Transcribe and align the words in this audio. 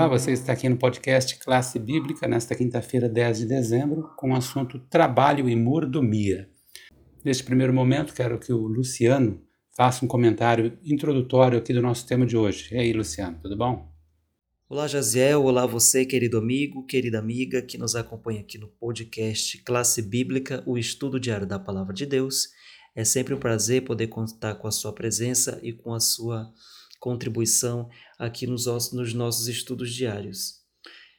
Olá, 0.00 0.08
você 0.08 0.32
está 0.32 0.54
aqui 0.54 0.66
no 0.66 0.78
podcast 0.78 1.38
Classe 1.40 1.78
Bíblica 1.78 2.26
nesta 2.26 2.54
quinta-feira, 2.54 3.06
10 3.06 3.40
de 3.40 3.44
dezembro, 3.44 4.08
com 4.16 4.30
o 4.30 4.34
assunto 4.34 4.78
Trabalho 4.78 5.46
e 5.46 5.54
Mordomia. 5.54 6.48
Neste 7.22 7.44
primeiro 7.44 7.70
momento, 7.70 8.14
quero 8.14 8.38
que 8.38 8.50
o 8.50 8.66
Luciano 8.66 9.42
faça 9.76 10.02
um 10.02 10.08
comentário 10.08 10.78
introdutório 10.82 11.58
aqui 11.58 11.74
do 11.74 11.82
nosso 11.82 12.06
tema 12.06 12.24
de 12.24 12.34
hoje. 12.34 12.74
E 12.74 12.78
aí, 12.78 12.94
Luciano, 12.94 13.38
tudo 13.42 13.54
bom? 13.58 13.92
Olá, 14.70 14.88
Jaziel. 14.88 15.44
Olá, 15.44 15.66
você, 15.66 16.06
querido 16.06 16.38
amigo, 16.38 16.86
querida 16.86 17.18
amiga 17.18 17.60
que 17.60 17.76
nos 17.76 17.94
acompanha 17.94 18.40
aqui 18.40 18.56
no 18.56 18.68
podcast 18.68 19.62
Classe 19.64 20.00
Bíblica, 20.00 20.62
o 20.64 20.78
estudo 20.78 21.20
diário 21.20 21.46
da 21.46 21.58
Palavra 21.58 21.92
de 21.92 22.06
Deus. 22.06 22.48
É 22.96 23.04
sempre 23.04 23.34
um 23.34 23.38
prazer 23.38 23.84
poder 23.84 24.06
contar 24.06 24.54
com 24.54 24.66
a 24.66 24.72
sua 24.72 24.94
presença 24.94 25.60
e 25.62 25.74
com 25.74 25.92
a 25.92 26.00
sua 26.00 26.50
contribuição 26.98 27.90
aqui 28.20 28.46
nos, 28.46 28.66
nos 28.92 29.14
nossos 29.14 29.48
estudos 29.48 29.94
diários. 29.94 30.60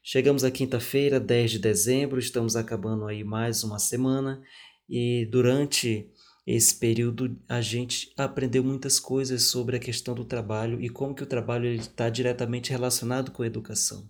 Chegamos 0.03 0.43
à 0.43 0.51
quinta-feira, 0.51 1.19
10 1.19 1.51
de 1.51 1.59
dezembro, 1.59 2.19
estamos 2.19 2.55
acabando 2.55 3.07
aí 3.07 3.23
mais 3.23 3.63
uma 3.63 3.79
semana 3.79 4.39
e 4.87 5.27
durante 5.31 6.11
esse 6.45 6.75
período 6.75 7.39
a 7.49 7.59
gente 7.59 8.13
aprendeu 8.15 8.63
muitas 8.63 8.99
coisas 8.99 9.43
sobre 9.43 9.75
a 9.75 9.79
questão 9.79 10.13
do 10.13 10.23
trabalho 10.23 10.79
e 10.79 10.89
como 10.89 11.15
que 11.15 11.23
o 11.23 11.27
trabalho 11.27 11.73
está 11.73 12.07
diretamente 12.07 12.69
relacionado 12.69 13.31
com 13.31 13.41
a 13.41 13.47
educação. 13.47 14.07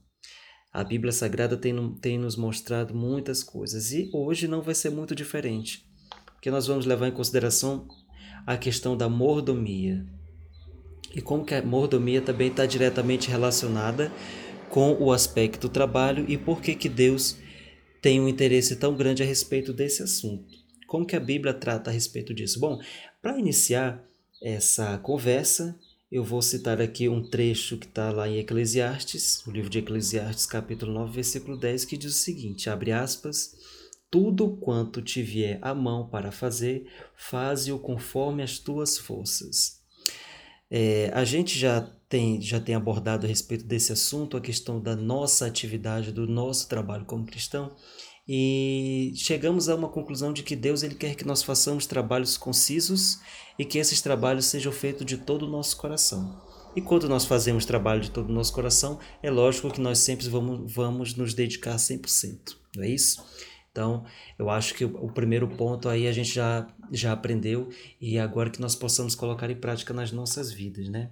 A 0.71 0.83
Bíblia 0.83 1.13
Sagrada 1.13 1.55
tem, 1.55 1.95
tem 1.95 2.17
nos 2.17 2.35
mostrado 2.35 2.93
muitas 2.93 3.41
coisas 3.41 3.93
e 3.93 4.09
hoje 4.13 4.47
não 4.49 4.61
vai 4.61 4.75
ser 4.75 4.89
muito 4.89 5.15
diferente, 5.15 5.85
porque 6.25 6.51
nós 6.51 6.67
vamos 6.67 6.85
levar 6.85 7.07
em 7.07 7.13
consideração 7.13 7.87
a 8.45 8.57
questão 8.57 8.97
da 8.97 9.07
mordomia 9.07 10.05
e 11.15 11.21
como 11.21 11.45
que 11.45 11.53
a 11.53 11.61
mordomia 11.61 12.21
também 12.21 12.47
está 12.47 12.65
diretamente 12.65 13.29
relacionada 13.29 14.11
com 14.69 14.93
o 14.93 15.11
aspecto 15.11 15.67
do 15.67 15.69
trabalho 15.69 16.25
e 16.27 16.37
por 16.37 16.61
que, 16.61 16.73
que 16.75 16.87
Deus 16.87 17.37
tem 18.01 18.19
um 18.21 18.27
interesse 18.27 18.77
tão 18.77 18.95
grande 18.95 19.21
a 19.21 19.25
respeito 19.25 19.73
desse 19.73 20.01
assunto. 20.01 20.45
Como 20.87 21.05
que 21.05 21.15
a 21.15 21.19
Bíblia 21.19 21.53
trata 21.53 21.89
a 21.89 21.93
respeito 21.93 22.33
disso? 22.33 22.59
Bom, 22.59 22.79
para 23.21 23.37
iniciar 23.37 24.03
essa 24.41 24.97
conversa, 24.97 25.77
eu 26.11 26.23
vou 26.23 26.41
citar 26.41 26.81
aqui 26.81 27.07
um 27.07 27.21
trecho 27.21 27.77
que 27.77 27.85
está 27.85 28.11
lá 28.11 28.27
em 28.27 28.39
Eclesiastes, 28.39 29.45
o 29.45 29.51
livro 29.51 29.69
de 29.69 29.79
Eclesiastes, 29.79 30.45
capítulo 30.45 30.93
9, 30.93 31.13
versículo 31.13 31.57
10, 31.57 31.85
que 31.85 31.97
diz 31.97 32.13
o 32.13 32.17
seguinte, 32.17 32.69
abre 32.69 32.91
aspas, 32.91 33.55
tudo 34.09 34.57
quanto 34.57 35.01
te 35.01 35.21
vier 35.21 35.59
à 35.61 35.73
mão 35.75 36.07
para 36.07 36.31
fazer, 36.31 36.87
faze-o 37.15 37.77
conforme 37.77 38.41
as 38.41 38.57
tuas 38.57 38.97
forças 38.97 39.80
é, 40.71 41.11
a 41.13 41.25
gente 41.25 41.59
já 41.59 41.81
tem, 42.07 42.41
já 42.41 42.59
tem 42.59 42.73
abordado 42.73 43.25
a 43.25 43.29
respeito 43.29 43.65
desse 43.65 43.91
assunto, 43.91 44.37
a 44.37 44.41
questão 44.41 44.79
da 44.79 44.95
nossa 44.95 45.45
atividade, 45.45 46.11
do 46.11 46.25
nosso 46.25 46.69
trabalho 46.69 47.03
como 47.05 47.25
cristão, 47.25 47.75
e 48.27 49.11
chegamos 49.15 49.67
a 49.67 49.75
uma 49.75 49.89
conclusão 49.89 50.31
de 50.31 50.43
que 50.43 50.55
Deus 50.55 50.83
ele 50.83 50.95
quer 50.95 51.15
que 51.15 51.27
nós 51.27 51.43
façamos 51.43 51.85
trabalhos 51.85 52.37
concisos 52.37 53.19
e 53.59 53.65
que 53.65 53.77
esses 53.77 54.01
trabalhos 54.01 54.45
sejam 54.45 54.71
feitos 54.71 55.05
de 55.05 55.17
todo 55.17 55.45
o 55.45 55.49
nosso 55.49 55.75
coração. 55.75 56.41
E 56.73 56.81
quando 56.81 57.09
nós 57.09 57.25
fazemos 57.25 57.65
trabalho 57.65 57.99
de 57.99 58.11
todo 58.11 58.29
o 58.29 58.33
nosso 58.33 58.53
coração, 58.53 58.99
é 59.21 59.29
lógico 59.29 59.69
que 59.69 59.81
nós 59.81 59.99
sempre 59.99 60.29
vamos, 60.29 60.71
vamos 60.73 61.15
nos 61.15 61.33
dedicar 61.33 61.75
100%, 61.75 62.55
não 62.77 62.83
é 62.83 62.89
isso? 62.89 63.21
Então, 63.71 64.05
eu 64.37 64.49
acho 64.49 64.73
que 64.73 64.83
o, 64.83 65.11
primeiro 65.13 65.47
ponto 65.47 65.87
aí 65.87 66.05
a 66.05 66.11
gente 66.11 66.33
já, 66.33 66.67
já 66.91 67.13
aprendeu 67.13 67.69
e 68.01 68.19
agora 68.19 68.49
que 68.49 68.59
nós 68.59 68.75
possamos 68.75 69.15
colocar 69.15 69.49
em 69.49 69.55
prática 69.55 69.93
nas 69.93 70.11
nossas 70.11 70.51
vidas, 70.51 70.89
né? 70.89 71.09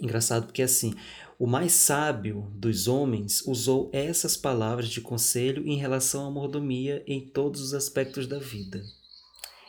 Engraçado 0.00 0.46
porque 0.46 0.62
assim, 0.62 0.94
o 1.38 1.46
mais 1.46 1.72
sábio 1.72 2.50
dos 2.54 2.88
homens 2.88 3.42
usou 3.46 3.90
essas 3.92 4.38
palavras 4.38 4.88
de 4.88 5.02
conselho 5.02 5.66
em 5.66 5.76
relação 5.76 6.26
à 6.26 6.30
mordomia 6.30 7.04
em 7.06 7.20
todos 7.28 7.60
os 7.60 7.74
aspectos 7.74 8.26
da 8.26 8.38
vida. 8.38 8.82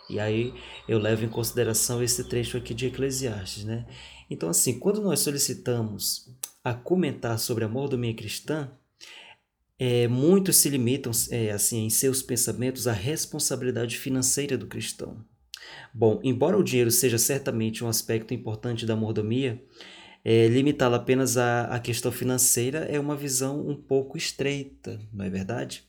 E 0.10 0.18
aí 0.18 0.54
eu 0.88 0.98
levo 0.98 1.26
em 1.26 1.30
consideração 1.30 2.02
esse 2.02 2.24
trecho 2.24 2.56
aqui 2.56 2.74
de 2.74 2.88
Eclesiastes, 2.88 3.66
né? 3.66 3.86
Então 4.30 4.48
assim, 4.48 4.80
quando 4.80 5.02
nós 5.02 5.20
solicitamos 5.20 6.30
a 6.64 6.74
comentar 6.74 7.38
sobre 7.38 7.66
a 7.66 7.70
mordomia 7.70 8.16
cristã, 8.16 8.72
é, 9.84 10.08
muitos 10.08 10.58
se 10.58 10.70
limitam 10.70 11.12
é, 11.32 11.50
assim 11.50 11.86
em 11.86 11.90
seus 11.90 12.22
pensamentos 12.22 12.88
à 12.88 12.94
responsabilidade 12.94 13.98
financeira 13.98 14.56
do 14.56 14.68
cristão. 14.68 15.26
Bom, 15.92 16.20
embora 16.24 16.56
o 16.56 16.64
dinheiro 16.64 16.92
seja 16.92 17.18
certamente 17.18 17.84
um 17.84 17.88
aspecto 17.88 18.32
importante 18.32 18.86
da 18.86 18.96
mordomia, 18.96 19.60
é, 20.24 20.48
limitá-lo 20.48 20.94
apenas 20.94 21.36
à, 21.36 21.64
à 21.64 21.80
questão 21.80 22.12
financeira 22.12 22.86
é 22.92 23.00
uma 23.00 23.16
visão 23.16 23.68
um 23.68 23.76
pouco 23.76 24.20
estreita, 24.20 25.02
não 25.12 25.26
é 25.26 25.32
verdade? 25.32 25.84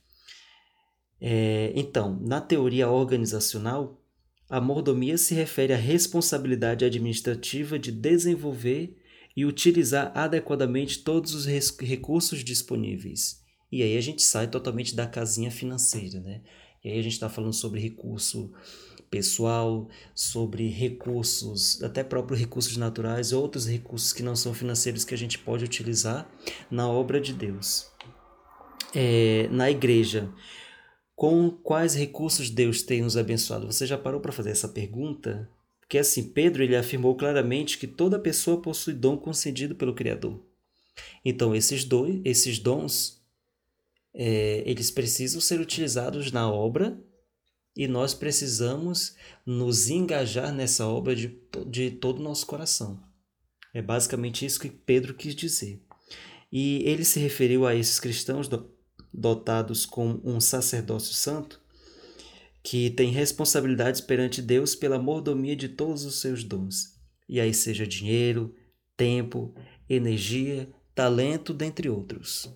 É, 1.21 1.71
então, 1.77 2.19
na 2.23 2.41
teoria 2.41 2.89
organizacional, 2.89 4.03
a 4.49 4.59
mordomia 4.59 5.19
se 5.19 5.35
refere 5.35 5.75
à 5.75 5.77
responsabilidade 5.77 6.83
administrativa 6.83 7.79
de 7.79 7.93
desenvolver 7.93 8.97
e 9.37 9.45
utilizar 9.45 10.13
adequadamente 10.15 11.01
todos 11.01 11.35
os 11.35 11.45
recursos 11.47 12.43
disponíveis 12.43 13.42
e 13.73 13.83
aí 13.83 13.97
a 13.97 14.01
gente 14.03 14.21
sai 14.21 14.49
totalmente 14.49 14.95
da 14.95 15.07
casinha 15.07 15.51
financeira, 15.51 16.21
né? 16.21 16.43
E 16.85 16.91
aí 16.91 16.99
a 16.99 17.03
gente 17.03 17.15
está 17.15 17.31
falando 17.31 17.55
sobre 17.55 17.81
recurso 17.81 18.53
pessoal, 19.11 19.89
sobre 20.15 20.69
recursos, 20.69 21.83
até 21.83 22.05
próprios 22.05 22.39
recursos 22.39 22.77
naturais, 22.77 23.33
outros 23.33 23.67
recursos 23.67 24.13
que 24.13 24.23
não 24.23 24.37
são 24.37 24.53
financeiros 24.53 25.05
que 25.05 25.15
a 25.15 25.19
gente 25.19 25.39
pode 25.39 25.65
utilizar 25.65 26.31
na 26.71 26.89
obra 26.89 27.19
de 27.19 27.33
Deus. 27.33 27.91
É, 28.95 29.49
na 29.51 29.71
igreja, 29.71 30.31
com 31.15 31.51
quais 31.51 31.95
recursos 31.95 32.51
Deus 32.51 32.83
tem 32.83 33.01
nos 33.01 33.17
abençoado? 33.17 33.67
Você 33.67 33.87
já 33.87 33.97
parou 33.97 34.21
para 34.21 34.33
fazer 34.33 34.51
essa 34.51 34.69
pergunta? 34.69 35.49
Porque 35.81 35.97
assim, 35.97 36.31
Pedro 36.31 36.63
ele 36.63 36.77
afirmou 36.77 37.15
claramente 37.17 37.79
que 37.79 37.87
toda 37.87 38.19
pessoa 38.19 38.61
possui 38.61 38.93
dom 38.93 39.17
concedido 39.17 39.75
pelo 39.75 39.95
Criador. 39.95 40.43
Então, 41.25 41.55
esses, 41.55 41.85
dois, 41.85 42.21
esses 42.25 42.59
dons 42.59 43.22
é, 44.15 44.63
eles 44.67 44.91
precisam 44.91 45.41
ser 45.41 45.61
utilizados 45.61 46.31
na 46.31 46.51
obra 46.51 47.03
e 47.75 47.89
nós 47.89 48.13
precisamos 48.13 49.17
nos 49.47 49.89
engajar 49.89 50.53
nessa 50.53 50.87
obra 50.87 51.17
de, 51.17 51.39
de 51.67 51.91
todo 51.91 52.19
o 52.19 52.23
nosso 52.23 52.47
coração. 52.47 53.03
É 53.73 53.81
basicamente 53.81 54.45
isso 54.45 54.61
que 54.61 54.69
Pedro 54.69 55.15
quis 55.15 55.35
dizer. 55.35 55.83
E 56.51 56.83
ele 56.85 57.05
se 57.05 57.19
referiu 57.19 57.67
a 57.67 57.75
esses 57.75 57.99
cristãos 57.99 58.49
dotados 59.13 59.87
com 59.87 60.21
um 60.23 60.39
sacerdócio 60.41 61.15
santo 61.15 61.63
que 62.63 62.91
tem 62.91 63.11
responsabilidades 63.11 64.01
perante 64.01 64.41
Deus 64.41 64.75
pela 64.75 64.99
mordomia 64.99 65.57
de 65.57 65.69
todos 65.69 66.05
os 66.05 66.21
seus 66.21 66.45
dons. 66.45 66.95
E 67.29 67.41
aí 67.41 67.53
seja 67.53 67.87
dinheiro, 67.87 68.55
tempo, 68.97 69.55
energia, 69.89 70.71
talento, 70.95 71.53
dentre 71.53 71.89
outros. 71.89 72.55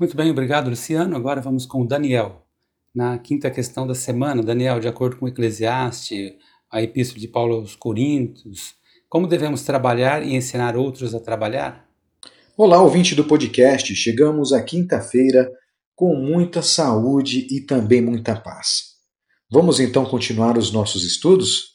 Muito 0.00 0.16
bem, 0.16 0.30
obrigado, 0.30 0.70
Luciano. 0.70 1.14
Agora 1.14 1.42
vamos 1.42 1.66
com 1.66 1.82
o 1.82 1.86
Daniel. 1.86 2.46
Na 2.94 3.18
quinta 3.18 3.50
questão 3.50 3.86
da 3.86 3.94
semana, 3.94 4.42
Daniel, 4.42 4.80
de 4.80 4.88
acordo 4.88 5.16
com 5.16 5.26
o 5.26 5.28
Eclesiastes, 5.28 6.32
a 6.72 6.82
Epístola 6.82 7.20
de 7.20 7.28
Paulo 7.28 7.56
aos 7.56 7.76
Coríntios, 7.76 8.76
como 9.10 9.26
devemos 9.26 9.62
trabalhar 9.62 10.26
e 10.26 10.34
ensinar 10.34 10.74
outros 10.74 11.14
a 11.14 11.20
trabalhar? 11.20 11.86
Olá, 12.56 12.80
ouvinte 12.80 13.14
do 13.14 13.26
podcast. 13.26 13.94
Chegamos 13.94 14.54
à 14.54 14.62
quinta-feira 14.62 15.52
com 15.94 16.14
muita 16.16 16.62
saúde 16.62 17.46
e 17.50 17.60
também 17.60 18.00
muita 18.00 18.34
paz. 18.34 18.94
Vamos 19.52 19.80
então 19.80 20.06
continuar 20.06 20.56
os 20.56 20.72
nossos 20.72 21.04
estudos? 21.04 21.74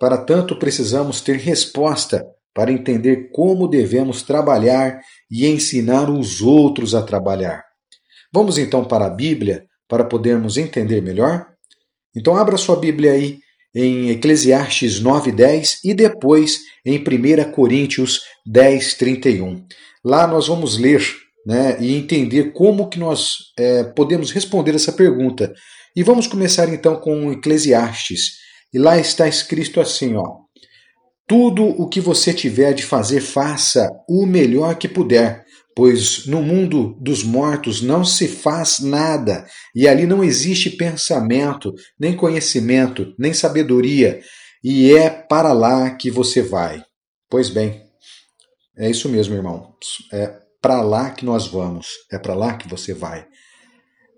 Para 0.00 0.16
tanto, 0.16 0.58
precisamos 0.58 1.20
ter 1.20 1.36
resposta 1.36 2.26
para 2.54 2.72
entender 2.72 3.30
como 3.32 3.68
devemos 3.68 4.22
trabalhar 4.22 5.00
e 5.30 5.46
ensinar 5.46 6.10
os 6.10 6.40
outros 6.40 6.94
a 6.94 7.02
trabalhar. 7.02 7.64
Vamos 8.32 8.58
então 8.58 8.84
para 8.84 9.06
a 9.06 9.10
Bíblia 9.10 9.64
para 9.88 10.04
podermos 10.04 10.56
entender 10.56 11.02
melhor? 11.02 11.46
Então 12.16 12.36
abra 12.36 12.56
sua 12.56 12.76
Bíblia 12.76 13.12
aí 13.12 13.38
em 13.74 14.10
Eclesiastes 14.10 15.00
9:10 15.00 15.78
e 15.84 15.94
depois 15.94 16.60
em 16.84 16.98
1 16.98 17.50
Coríntios 17.52 18.20
10:31. 18.46 19.64
Lá 20.04 20.26
nós 20.26 20.48
vamos 20.48 20.78
ler 20.78 21.02
né, 21.46 21.76
e 21.80 21.94
entender 21.94 22.52
como 22.52 22.88
que 22.88 22.98
nós 22.98 23.32
é, 23.58 23.84
podemos 23.84 24.30
responder 24.30 24.74
essa 24.74 24.92
pergunta. 24.92 25.52
E 25.94 26.02
vamos 26.02 26.26
começar 26.26 26.68
então 26.72 26.96
com 26.96 27.32
Eclesiastes. 27.32 28.40
E 28.72 28.78
lá 28.78 28.98
está 28.98 29.28
escrito 29.28 29.80
assim, 29.80 30.14
ó: 30.16 30.41
tudo 31.26 31.64
o 31.64 31.88
que 31.88 32.00
você 32.00 32.32
tiver 32.32 32.72
de 32.74 32.82
fazer, 32.84 33.20
faça 33.20 33.88
o 34.08 34.26
melhor 34.26 34.76
que 34.76 34.88
puder, 34.88 35.44
pois 35.74 36.26
no 36.26 36.42
mundo 36.42 36.96
dos 37.00 37.22
mortos 37.22 37.80
não 37.80 38.04
se 38.04 38.28
faz 38.28 38.80
nada, 38.80 39.46
e 39.74 39.88
ali 39.88 40.06
não 40.06 40.22
existe 40.22 40.70
pensamento, 40.70 41.72
nem 41.98 42.16
conhecimento, 42.16 43.14
nem 43.18 43.32
sabedoria, 43.32 44.20
e 44.62 44.92
é 44.92 45.08
para 45.08 45.52
lá 45.52 45.90
que 45.90 46.10
você 46.10 46.42
vai. 46.42 46.82
Pois 47.30 47.48
bem, 47.48 47.82
é 48.76 48.90
isso 48.90 49.08
mesmo, 49.08 49.34
irmão. 49.34 49.74
É, 50.12 50.38
para 50.60 50.80
lá 50.82 51.10
que 51.10 51.24
nós 51.24 51.46
vamos, 51.46 51.88
é 52.10 52.18
para 52.18 52.34
lá 52.34 52.54
que 52.54 52.68
você 52.68 52.94
vai. 52.94 53.26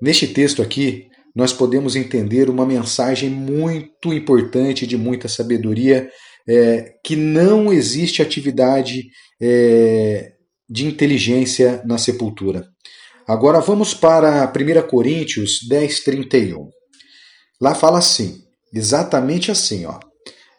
Neste 0.03 0.27
texto 0.27 0.61
aqui, 0.61 1.09
nós 1.35 1.53
podemos 1.53 1.97
entender 1.97 2.49
uma 2.51 2.67
mensagem 2.67 3.31
muito 3.31 4.13
importante, 4.13 4.87
de 4.87 4.97
muita 4.97 5.27
sabedoria, 5.27 6.11
é, 6.49 6.95
que 7.03 7.17
não 7.17 7.73
existe 7.73 8.23
atividade 8.23 9.05
é, 9.41 10.33
de 10.69 10.87
inteligência 10.87 11.83
na 11.85 11.99
sepultura. 11.99 12.67
Agora 13.27 13.61
vamos 13.61 13.95
para 13.95 14.45
1 14.51 14.89
Coríntios 14.89 15.61
10, 15.69 16.01
31. 16.05 16.69
Lá 17.61 17.75
fala 17.75 17.99
assim, 17.99 18.43
exatamente 18.73 19.51
assim, 19.51 19.87
ó. 19.87 19.99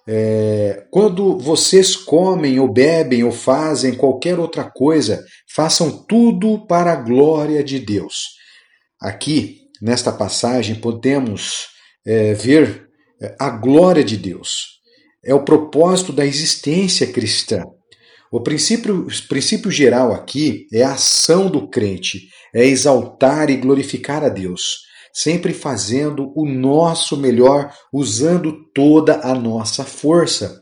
É, 0.07 0.85
quando 0.91 1.37
vocês 1.39 1.95
comem 1.95 2.59
ou 2.59 2.71
bebem 2.71 3.23
ou 3.23 3.31
fazem 3.31 3.95
qualquer 3.95 4.39
outra 4.39 4.63
coisa, 4.63 5.23
façam 5.53 6.05
tudo 6.05 6.65
para 6.67 6.93
a 6.93 6.95
glória 6.95 7.63
de 7.63 7.79
Deus. 7.79 8.35
Aqui, 9.01 9.61
nesta 9.81 10.11
passagem, 10.11 10.75
podemos 10.75 11.67
é, 12.05 12.33
ver 12.33 12.87
é, 13.21 13.35
a 13.39 13.49
glória 13.49 14.03
de 14.03 14.15
Deus. 14.17 14.74
É 15.25 15.33
o 15.33 15.43
propósito 15.43 16.13
da 16.13 16.25
existência 16.25 17.07
cristã. 17.07 17.63
O 18.31 18.41
princípio, 18.41 19.07
o 19.07 19.27
princípio 19.27 19.71
geral 19.71 20.13
aqui 20.13 20.67
é 20.71 20.83
a 20.83 20.93
ação 20.93 21.49
do 21.49 21.67
crente, 21.69 22.27
é 22.53 22.65
exaltar 22.65 23.49
e 23.49 23.57
glorificar 23.57 24.23
a 24.23 24.29
Deus, 24.29 24.81
sempre 25.13 25.53
fazendo 25.53 26.31
o 26.35 26.45
nosso 26.45 27.17
melhor, 27.17 27.73
usando 27.93 28.53
toda 28.73 29.21
a 29.21 29.33
nossa 29.33 29.83
força. 29.83 30.61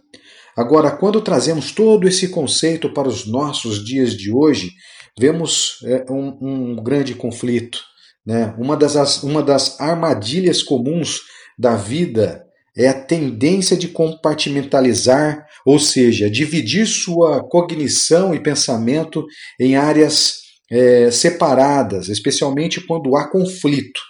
Agora, 0.56 0.92
quando 0.92 1.20
trazemos 1.20 1.72
todo 1.72 2.08
esse 2.08 2.30
conceito 2.30 2.94
para 2.94 3.08
os 3.08 3.26
nossos 3.26 3.84
dias 3.84 4.16
de 4.16 4.32
hoje, 4.32 4.72
vemos 5.20 5.80
é, 5.84 6.06
um, 6.12 6.38
um 6.42 6.76
grande 6.76 7.16
conflito. 7.16 7.80
Né? 8.26 8.54
Uma, 8.58 8.78
das, 8.78 9.24
uma 9.24 9.42
das 9.42 9.80
armadilhas 9.82 10.62
comuns 10.62 11.22
da 11.58 11.76
vida 11.76 12.43
é 12.76 12.88
a 12.88 12.94
tendência 12.94 13.78
de 13.78 13.88
compartimentalizar, 13.88 15.46
ou 15.66 15.78
seja, 15.78 16.30
dividir 16.30 16.88
sua 16.88 17.48
cognição 17.48 18.34
e 18.34 18.42
pensamento 18.42 19.26
em 19.60 19.76
áreas 19.76 20.42
é, 20.72 21.12
separadas, 21.12 22.10
especialmente 22.10 22.82
quando 22.82 23.16
há 23.16 23.30
conflito. 23.30 24.02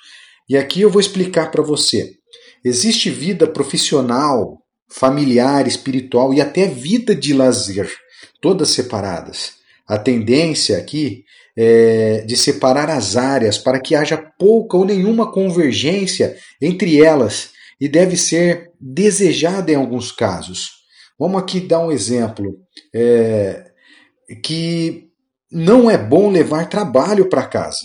E 0.50 0.58
aqui 0.58 0.82
eu 0.82 0.90
vou 0.90 1.02
explicar 1.02 1.52
para 1.52 1.62
você. 1.62 2.12
Existe 2.64 3.10
vida 3.10 3.46
profissional, 3.46 4.60
familiar, 4.90 5.68
espiritual 5.68 6.34
e 6.34 6.40
até 6.40 6.66
vida 6.68 7.14
de 7.14 7.34
lazer, 7.34 7.92
todas 8.42 8.70
separadas. 8.70 9.54
A 9.86 9.98
tendência 9.98 10.78
aqui 10.78 11.24
é 11.58 12.24
de 12.26 12.38
separar 12.38 12.90
as 12.90 13.18
áreas 13.18 13.58
para 13.58 13.80
que 13.80 13.94
haja 13.94 14.18
pouca 14.18 14.78
ou 14.78 14.86
nenhuma 14.86 15.32
convergência 15.32 16.36
entre 16.62 17.04
elas 17.04 17.53
e 17.80 17.88
deve 17.88 18.18
ser 18.18 18.72
desejada 18.80 19.72
em 19.72 19.76
alguns 19.76 20.12
casos. 20.12 20.72
Vamos 21.20 21.42
aqui 21.42 21.60
dar 21.60 21.80
um 21.80 21.92
exemplo 21.92 22.58
é, 22.94 23.72
que 24.44 25.10
não 25.52 25.90
é 25.90 25.98
bom 25.98 26.32
levar 26.32 26.68
trabalho 26.68 27.30
para 27.30 27.46
casa. 27.46 27.82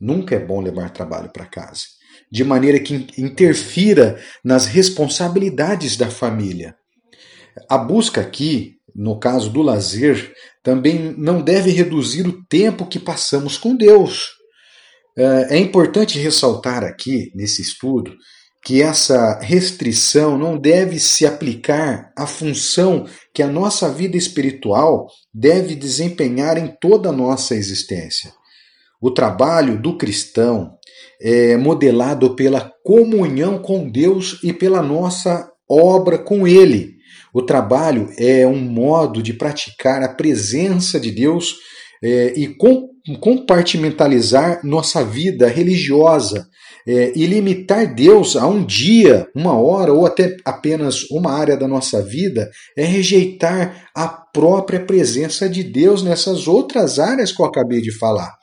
Nunca 0.00 0.36
é 0.36 0.38
bom 0.38 0.60
levar 0.60 0.90
trabalho 0.90 1.30
para 1.32 1.44
casa, 1.44 1.82
de 2.30 2.44
maneira 2.44 2.78
que 2.78 3.06
interfira 3.18 4.22
nas 4.44 4.66
responsabilidades 4.66 5.96
da 5.96 6.08
família. 6.08 6.76
A 7.68 7.76
busca 7.76 8.20
aqui, 8.20 8.76
no 8.94 9.18
caso 9.18 9.50
do 9.50 9.60
lazer, 9.60 10.32
também 10.62 11.14
não 11.18 11.42
deve 11.42 11.70
reduzir 11.70 12.26
o 12.26 12.44
tempo 12.46 12.86
que 12.86 13.00
passamos 13.00 13.58
com 13.58 13.74
Deus. 13.74 14.28
É, 15.16 15.56
é 15.56 15.58
importante 15.58 16.18
ressaltar 16.18 16.84
aqui, 16.84 17.32
nesse 17.34 17.60
estudo, 17.60 18.14
que 18.68 18.82
essa 18.82 19.40
restrição 19.40 20.36
não 20.36 20.58
deve 20.58 21.00
se 21.00 21.24
aplicar 21.24 22.12
à 22.14 22.26
função 22.26 23.06
que 23.32 23.42
a 23.42 23.46
nossa 23.46 23.90
vida 23.90 24.14
espiritual 24.14 25.06
deve 25.32 25.74
desempenhar 25.74 26.58
em 26.58 26.76
toda 26.78 27.08
a 27.08 27.12
nossa 27.12 27.54
existência. 27.54 28.30
O 29.00 29.10
trabalho 29.10 29.80
do 29.80 29.96
cristão 29.96 30.74
é 31.18 31.56
modelado 31.56 32.36
pela 32.36 32.70
comunhão 32.84 33.58
com 33.58 33.90
Deus 33.90 34.38
e 34.44 34.52
pela 34.52 34.82
nossa 34.82 35.50
obra 35.66 36.18
com 36.18 36.46
Ele. 36.46 36.98
O 37.32 37.40
trabalho 37.40 38.10
é 38.18 38.46
um 38.46 38.58
modo 38.58 39.22
de 39.22 39.32
praticar 39.32 40.02
a 40.02 40.12
presença 40.12 41.00
de 41.00 41.10
Deus 41.10 41.54
é, 42.04 42.34
e 42.36 42.48
compartimentalizar 43.16 44.60
nossa 44.64 45.04
vida 45.04 45.48
religiosa 45.48 46.46
é, 46.86 47.12
e 47.14 47.26
limitar 47.26 47.94
Deus 47.94 48.34
a 48.34 48.46
um 48.46 48.64
dia, 48.64 49.28
uma 49.34 49.58
hora 49.58 49.92
ou 49.92 50.06
até 50.06 50.36
apenas 50.44 51.02
uma 51.10 51.32
área 51.32 51.56
da 51.56 51.68
nossa 51.68 52.02
vida 52.02 52.50
é 52.76 52.84
rejeitar 52.84 53.88
a 53.94 54.08
própria 54.08 54.80
presença 54.80 55.48
de 55.48 55.62
Deus 55.62 56.02
nessas 56.02 56.48
outras 56.48 56.98
áreas 56.98 57.30
que 57.30 57.42
eu 57.42 57.46
acabei 57.46 57.80
de 57.80 57.92
falar. 57.92 58.34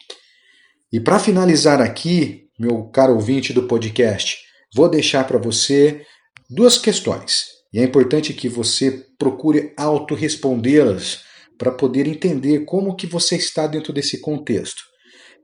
E 0.94 1.00
para 1.00 1.20
finalizar 1.20 1.82
aqui, 1.82 2.44
meu 2.60 2.86
caro 2.86 3.14
ouvinte 3.14 3.52
do 3.52 3.64
podcast, 3.64 4.38
vou 4.74 4.90
deixar 4.90 5.26
para 5.26 5.38
você 5.38 6.02
duas 6.50 6.78
questões. 6.78 7.48
E 7.74 7.80
é 7.80 7.84
importante 7.84 8.34
que 8.34 8.48
você 8.48 9.04
procure 9.18 9.74
autorrespondê-las 9.76 11.25
para 11.58 11.72
poder 11.72 12.08
entender 12.08 12.66
como 12.66 12.96
que 12.96 13.08
você 13.08 13.36
está 13.36 13.68
dentro 13.68 13.94
desse 13.94 14.20
contexto. 14.20 14.82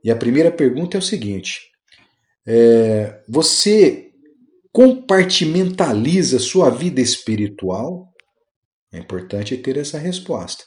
E 0.04 0.12
a 0.12 0.16
primeira 0.16 0.52
pergunta 0.52 0.98
é 0.98 1.00
o 1.00 1.04
seguinte: 1.04 1.60
é, 2.48 3.22
você 3.28 4.10
compartimentaliza 4.72 6.40
sua 6.40 6.70
vida 6.70 7.02
espiritual? 7.02 8.10
É 8.94 9.00
importante 9.00 9.56
ter 9.58 9.78
essa 9.78 9.98
resposta. 9.98 10.64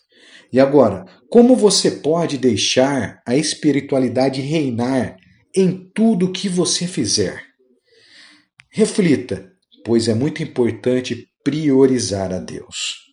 E 0.52 0.60
agora, 0.60 1.04
como 1.28 1.56
você 1.56 1.90
pode 1.90 2.38
deixar 2.38 3.20
a 3.26 3.36
espiritualidade 3.36 4.40
reinar 4.40 5.16
em 5.54 5.90
tudo 5.94 6.32
que 6.32 6.48
você 6.48 6.86
fizer? 6.86 7.42
Reflita, 8.70 9.50
pois 9.84 10.08
é 10.08 10.14
muito 10.14 10.42
importante 10.42 11.28
priorizar 11.44 12.32
a 12.32 12.38
Deus. 12.38 13.04